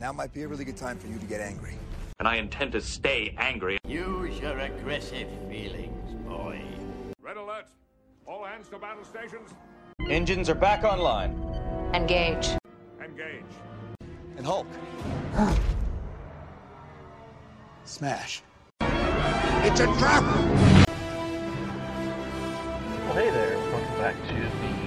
[0.00, 1.78] Now might be a really good time for you to get angry.
[2.18, 3.78] And I intend to stay angry.
[3.86, 6.60] Use your aggressive feelings, boy.
[7.22, 7.68] Red alert!
[8.26, 9.50] All hands to battle stations.
[10.10, 11.32] Engines are back online.
[11.94, 12.50] Engage.
[13.02, 13.44] Engage.
[14.36, 14.66] And Hulk.
[17.84, 18.42] Smash.
[18.80, 20.22] It's a trap!
[23.04, 23.56] Well, hey there.
[23.56, 24.85] Welcome back to the Nerd the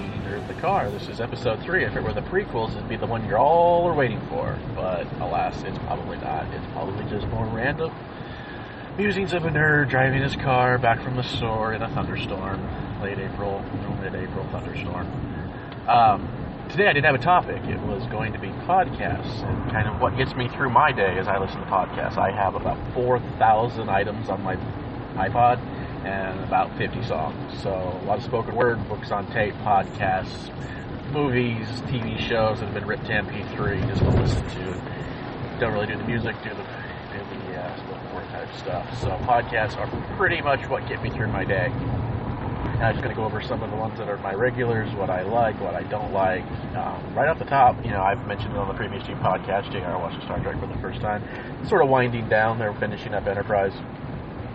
[0.60, 0.90] Car.
[0.90, 1.86] This is episode three.
[1.86, 4.58] If it were the prequels, it'd be the one you're all are waiting for.
[4.74, 6.52] But alas, it's probably not.
[6.52, 7.90] It's probably just more random
[8.98, 12.60] musings of a nerd driving his car back from the store in a thunderstorm,
[13.02, 13.62] late April,
[14.02, 15.06] mid-April thunderstorm.
[15.88, 16.28] Um,
[16.68, 17.62] today I didn't have a topic.
[17.64, 21.16] It was going to be podcasts and kind of what gets me through my day
[21.18, 22.18] as I listen to podcasts.
[22.18, 24.56] I have about 4,000 items on my
[25.14, 25.58] iPod
[26.04, 27.62] and about 50 songs.
[27.62, 30.50] So a lot of spoken word, books on tape, podcasts,
[31.12, 34.80] movies, TV shows that have been ripped to MP3 just to listen to.
[35.58, 39.00] Don't really do the music, do the, do the uh, spoken word type stuff.
[39.00, 41.70] So podcasts are pretty much what get me through my day.
[41.70, 44.94] And I'm just going to go over some of the ones that are my regulars,
[44.94, 46.44] what I like, what I don't like.
[46.74, 49.70] Um, right off the top, you know, I've mentioned it on the previous two podcasts,
[49.70, 51.22] JR watched Star Trek for the first time.
[51.68, 53.74] Sort of winding down, they're finishing up Enterprise.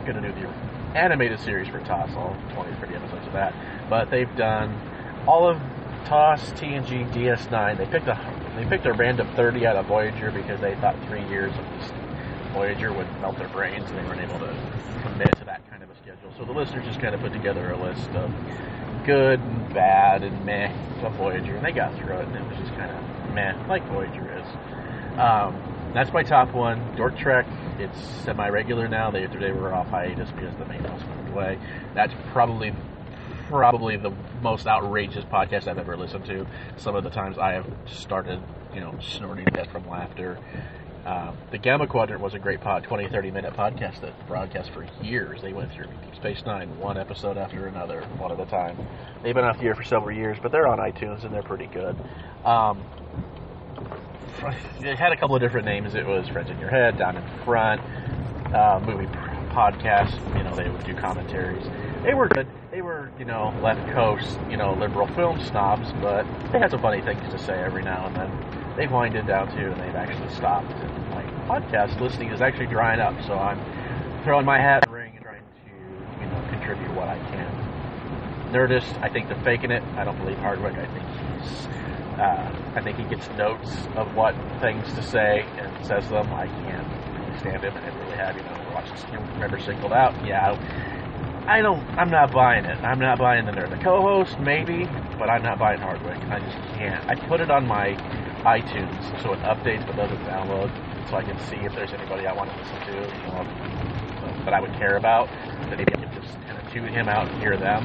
[0.06, 0.48] Going to do the
[0.96, 3.54] animated series for TOS, all 20 or 30 episodes of that.
[3.90, 4.74] But they've done
[5.28, 5.58] all of
[6.06, 7.78] TOS, TNG, DS9.
[7.78, 8.20] They picked a
[8.56, 11.92] they picked a random 30 out of Voyager because they thought three years of this
[12.54, 14.56] Voyager would melt their brains, and they weren't able to
[15.02, 16.32] commit to that kind of a schedule.
[16.38, 18.32] So the listeners just kind of put together a list of
[19.06, 20.72] good and bad and meh
[21.06, 23.86] of Voyager, and they got through it, and it was just kind of meh, like
[23.88, 24.48] Voyager is.
[25.20, 26.96] Um, that's my top one.
[26.96, 27.46] Dork Trek.
[27.80, 29.12] It's semi-regular now.
[29.12, 31.60] They they were off hiatus because the main host moved away.
[31.94, 32.74] That's probably
[33.48, 36.48] probably the most outrageous podcast I've ever listened to.
[36.78, 38.42] Some of the times I have started,
[38.74, 40.40] you know, snorting death from laughter.
[41.06, 44.88] Uh, the Gamma Quadrant was a great pod, 20, 30 minute podcast that broadcast for
[45.04, 45.40] years.
[45.44, 45.86] They went through
[46.16, 48.76] Space Nine, one episode after another, one at a time.
[49.22, 51.68] They've been off the air for several years, but they're on iTunes and they're pretty
[51.68, 51.96] good.
[52.44, 52.84] Um,
[54.44, 55.96] it had a couple of different names.
[55.96, 57.82] It was Friends in Your Head, Down in the Front,
[58.54, 59.08] uh, movie
[59.52, 60.14] podcast.
[60.38, 61.66] You know, they would do commentaries.
[62.04, 62.48] They were good.
[62.72, 66.82] They were, you know, left coast, you know, liberal film snobs, but they had some
[66.82, 68.76] funny things to say every now and then.
[68.78, 70.72] They've winded down too, and they've actually stopped.
[70.72, 73.60] And my podcast listening is actually drying up, so I'm
[74.24, 78.52] throwing my hat in the ring and trying to, you know, contribute what I can.
[78.52, 79.82] Nerdist, I think they're faking it.
[79.96, 80.74] I don't believe Hardwick.
[80.74, 81.06] I think
[81.42, 81.68] he's
[82.20, 86.32] uh, I think he gets notes of what things to say and says them.
[86.34, 88.36] I can't stand him, and I really have.
[88.38, 90.14] You know, watch him Remember, singled out.
[90.26, 90.56] Yeah,
[91.48, 91.80] I don't.
[91.98, 92.78] I'm not buying it.
[92.84, 93.70] I'm not buying the nerd.
[93.70, 94.86] The co-host, maybe,
[95.20, 96.18] but I'm not buying Hardwick.
[96.30, 97.08] I just can't.
[97.10, 97.94] I put it on my
[98.46, 100.72] iTunes so it updates but doesn't download,
[101.10, 104.54] so I can see if there's anybody I want to listen to, you know, that
[104.54, 105.28] I would care about.
[105.70, 107.84] That maybe I can just kind of tune him out and hear them.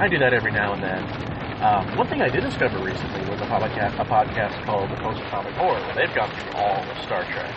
[0.00, 1.39] I do that every now and then.
[1.60, 5.20] Um, one thing I did discover recently was a podcast, a podcast called The Post
[5.20, 7.52] Atomic Horror, where they've gone through all of Star Trek.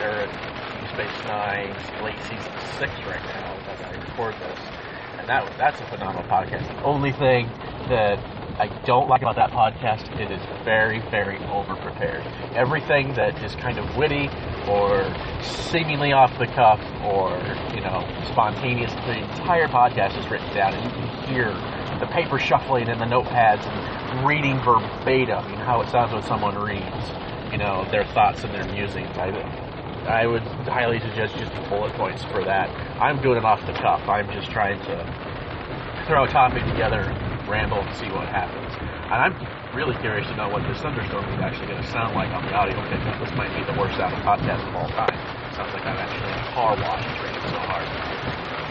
[0.00, 0.32] They're at
[0.96, 2.50] Space Nine, late season
[2.80, 4.58] six right now as I record this,
[5.18, 6.72] and that that's a phenomenal podcast.
[6.74, 7.52] The only thing
[7.92, 8.16] that
[8.58, 12.24] I don't like about that podcast, it is very, very over prepared.
[12.56, 14.30] Everything that is kind of witty
[14.66, 15.04] or
[15.68, 17.36] seemingly off the cuff or
[17.76, 22.38] you know spontaneous, the entire podcast is written down, and you can hear the paper
[22.38, 27.06] shuffling and the notepads and reading verbatim, you know, how it sounds when someone reads,
[27.52, 29.10] you know, their thoughts and their musings.
[29.16, 29.30] I,
[30.06, 32.70] I would highly suggest using bullet points for that.
[33.00, 34.06] I'm doing it off the cuff.
[34.08, 34.96] I'm just trying to
[36.06, 37.04] throw a topic together,
[37.48, 38.72] ramble, and see what happens.
[39.12, 39.36] And I'm
[39.76, 42.52] really curious to know what this thunderstorm is actually going to sound like on the
[42.52, 43.20] audio pickup.
[43.20, 45.16] This might be the worst sounding podcast of all time.
[45.52, 47.04] sounds like I'm actually in a car wash.
[47.04, 47.86] It's raining so hard.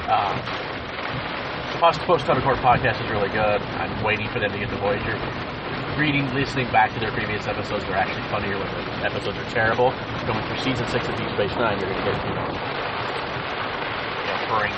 [0.08, 0.67] The
[1.78, 3.62] Post Horror podcast is really good.
[3.78, 5.14] I'm waiting for them to get to Voyager.
[5.94, 9.94] Reading, listening back to their previous episodes, they're actually funnier when the episodes are terrible.
[10.26, 12.50] Going through season six of Deep Space Nine, you're going to get, you know,
[14.50, 14.74] brain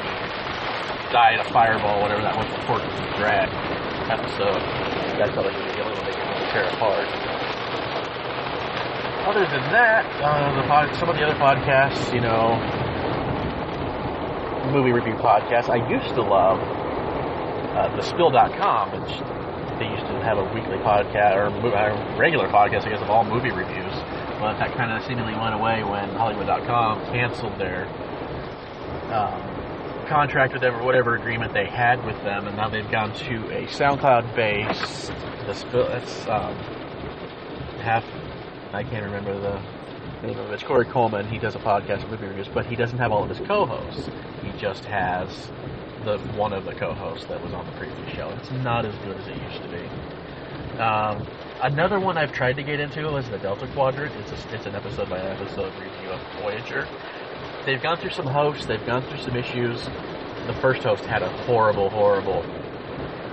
[1.16, 3.48] die in a fireball, whatever that was, the Porky Drag
[4.12, 4.60] episode.
[5.16, 6.20] That's how they're going to get a little bit
[6.52, 7.08] tear apart.
[9.24, 12.60] Other than that, uh, the pod, some of the other podcasts, you know,
[14.72, 16.60] movie review podcasts, I used to love
[17.80, 19.16] uh, the Spill.com, which
[19.80, 23.24] they used to have a weekly podcast or a regular podcast, I guess, of all
[23.24, 23.94] movie reviews.
[24.40, 27.88] But that kind of seemingly went away when Hollywood.com canceled their
[29.16, 29.40] um,
[30.08, 33.36] contract with them or whatever agreement they had with them, and now they've gone to
[33.56, 35.08] a SoundCloud base.
[35.46, 36.54] The Spill, it's um,
[37.80, 38.04] half.
[38.74, 39.62] I can't remember the
[40.28, 40.54] name of it.
[40.54, 41.28] it's Cory Coleman.
[41.28, 44.10] He does a podcast of movie reviews, but he doesn't have all of his co-hosts.
[44.44, 45.50] He just has
[46.06, 48.30] the one of the co-hosts that was on the previous show.
[48.30, 50.80] It's not as good as it used to be.
[50.80, 51.28] Um,
[51.62, 54.14] another one I've tried to get into is the Delta Quadrant.
[54.16, 56.88] It's, a, it's an episode by episode review of Voyager.
[57.66, 58.66] They've gone through some hosts.
[58.66, 59.84] They've gone through some issues.
[60.48, 62.44] The first host had a horrible, horrible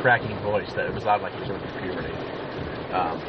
[0.00, 2.12] cracking voice that it was loud like he was going through puberty.
[2.92, 3.20] Um,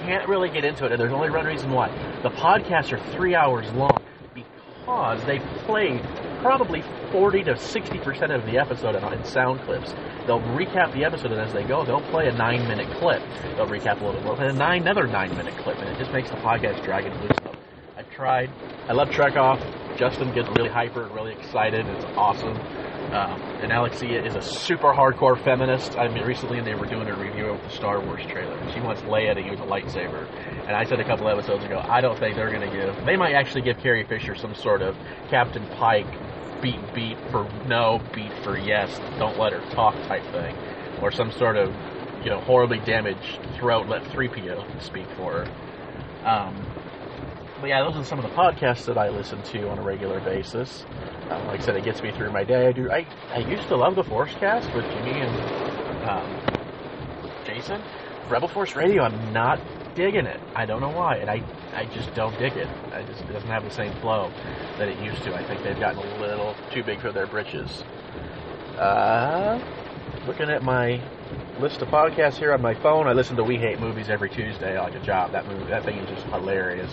[0.00, 1.88] can't really get into it, and there's only one reason why.
[2.22, 4.02] The podcasts are three hours long
[4.90, 6.02] because they played
[6.40, 6.82] probably
[7.12, 9.92] 40 to 60 percent of the episode in, sound clips.
[10.26, 13.22] They'll recap the episode, and as they go, they'll play a nine minute clip.
[13.56, 16.12] They'll recap a little bit more, and nine, another nine minute clip, and it just
[16.12, 17.30] makes the podcast drag and lose.
[17.44, 17.54] So
[17.96, 18.50] I've tried.
[18.88, 19.60] I love Trek Off.
[19.96, 21.86] Justin gets really hyper and really excited.
[21.86, 22.58] It's awesome.
[23.12, 25.98] Um, and Alexia is a super hardcore feminist.
[25.98, 28.56] I mean, recently and they were doing a review of the Star Wars trailer.
[28.72, 30.28] She wants Leia to use a lightsaber.
[30.66, 33.04] And I said a couple episodes ago, I don't think they're going to give.
[33.04, 34.96] They might actually give Carrie Fisher some sort of
[35.28, 36.06] Captain Pike
[36.62, 40.56] beat beat for no, beat for yes, don't let her talk type thing,
[41.02, 41.74] or some sort of
[42.22, 46.26] you know horribly damaged throat let 3PO speak for her.
[46.28, 46.54] Um,
[47.60, 50.20] but yeah, those are some of the podcasts that I listen to on a regular
[50.20, 50.84] basis.
[51.30, 52.66] Um, like I said, it gets me through my day.
[52.66, 52.90] I do.
[52.90, 57.82] I, I used to love the Force Cast with Jimmy and um, Jason.
[58.28, 59.60] Rebel Force Radio, I'm not
[59.94, 60.40] digging it.
[60.54, 61.42] I don't know why, and I
[61.74, 62.68] I just don't dig it.
[62.92, 64.30] I just it doesn't have the same flow
[64.78, 65.34] that it used to.
[65.34, 67.82] I think they've gotten a little too big for their britches.
[68.78, 69.60] Uh,
[70.26, 71.02] looking at my
[71.60, 74.76] list of podcasts here on my phone, I listen to We Hate Movies every Tuesday
[74.76, 75.32] I like a job.
[75.32, 76.90] That movie, that thing is just hilarious.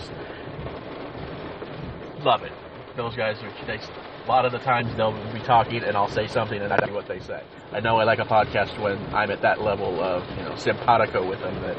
[2.22, 2.52] Love it.
[2.96, 6.26] Those guys are they, a lot of the times they'll be talking and I'll say
[6.26, 7.42] something and I do what they say.
[7.72, 11.28] I know I like a podcast when I'm at that level of you know simpatico
[11.28, 11.76] with them that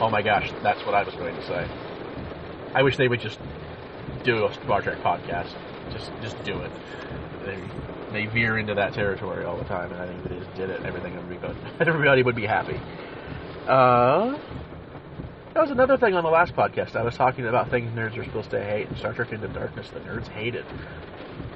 [0.00, 1.68] oh my gosh that's what I was going to say.
[2.74, 3.38] I wish they would just
[4.24, 5.54] do a Star Trek podcast.
[5.92, 6.70] Just just do it.
[7.44, 7.58] They
[8.12, 10.70] they veer into that territory all the time, and I think if they just did
[10.70, 11.56] it, everything would be good.
[11.80, 12.80] Everybody would be happy.
[13.66, 14.38] Uh,
[15.58, 16.94] that was another thing on the last podcast.
[16.94, 18.86] I was talking about things nerds are supposed to hate.
[18.96, 20.64] Star Trek Into Darkness, the nerds hate it.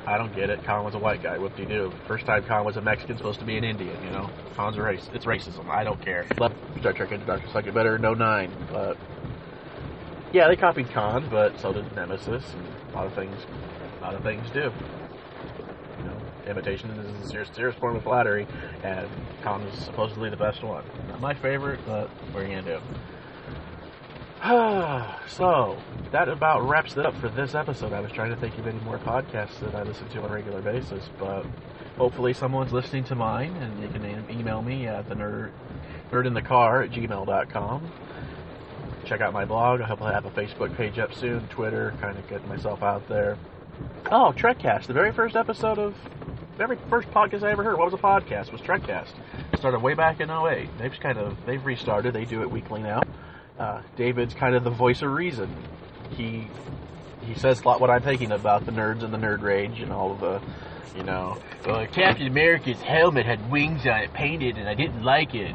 [0.04, 0.64] I don't get it.
[0.64, 1.38] Khan was a white guy.
[1.38, 1.92] What do you do?
[2.08, 3.96] First time Khan was a Mexican, supposed to be an Indian.
[4.02, 5.08] You know, Khan's a race.
[5.14, 5.68] It's racism.
[5.68, 6.26] I don't care.
[6.36, 7.54] Love Star Trek Into Darkness.
[7.54, 8.96] Like it better no oh nine, but
[10.32, 13.36] yeah, they copied Khan, but so did Nemesis, and a lot of things.
[14.00, 14.72] A lot of things do.
[15.98, 18.48] You know, imitation is a serious, serious form of flattery,
[18.82, 19.08] and
[19.44, 20.82] Khan is supposedly the best one.
[21.08, 22.80] Not my favorite, but what are you gonna do?
[25.28, 25.78] so
[26.10, 27.92] that about wraps it up for this episode.
[27.92, 30.34] I was trying to think of any more podcasts that I listen to on a
[30.34, 31.46] regular basis, but
[31.96, 35.52] hopefully someone's listening to mine, and you can email me at the nerd
[36.10, 37.92] nerdinthecar at gmail.com.
[39.04, 39.80] Check out my blog.
[39.80, 43.08] I hope I have a Facebook page up soon, Twitter, kind of getting myself out
[43.08, 43.38] there.
[44.10, 45.94] Oh, Trekcast, the very first episode of
[46.58, 47.78] very first podcast I ever heard.
[47.78, 48.50] What was a podcast?
[48.50, 49.12] Was Trekcast.
[49.52, 50.68] It started way back in 08.
[50.78, 52.12] They've kind of they've restarted.
[52.12, 53.02] They do it weekly now.
[53.62, 55.48] Uh, David's kind of the voice of reason.
[56.10, 56.48] He
[57.24, 59.92] he says a lot what I'm thinking about the nerds and the nerd rage and
[59.92, 60.42] all of the,
[60.96, 65.36] you know, uh, Captain America's helmet had wings on it painted and I didn't like
[65.36, 65.54] it.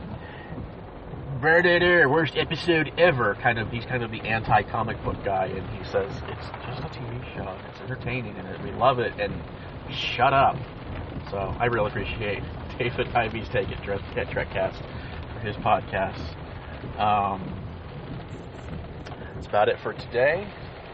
[1.42, 3.36] Predator, worst episode ever.
[3.36, 7.00] Kind of, he's kind of the anti-comic book guy, and he says it's just a
[7.00, 7.58] TV show.
[7.70, 9.12] It's entertaining, and we love it.
[9.20, 9.34] And
[9.92, 10.56] shut up.
[11.30, 12.42] So I really appreciate
[12.80, 14.82] David Ivy's take at Trekcast
[15.34, 16.24] for his podcast.
[16.98, 17.67] Um,
[19.38, 20.48] that's about it for today.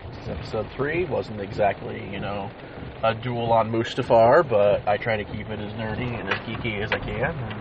[0.10, 1.06] This is episode three.
[1.06, 2.52] Wasn't exactly, you know,
[3.02, 6.84] a duel on Mustafar, but I try to keep it as nerdy and as geeky
[6.84, 7.24] as I can.
[7.24, 7.54] And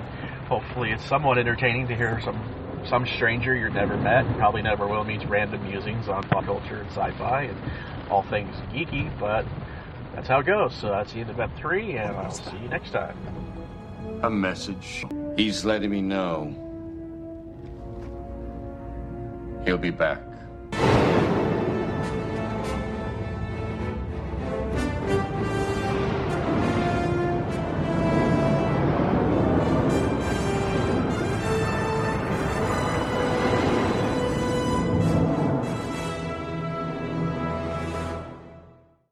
[0.48, 2.40] hopefully, it's somewhat entertaining to hear some
[2.88, 6.88] some stranger you've never met, probably never will, means random musings on pop culture and
[6.88, 7.56] sci-fi and
[8.10, 9.08] all things geeky.
[9.20, 9.46] But
[10.16, 10.74] that's how it goes.
[10.74, 13.16] So that's the end of Ep three, and I'll see you next time.
[14.24, 15.04] A message.
[15.36, 16.58] He's letting me know.
[19.64, 20.31] He'll be back.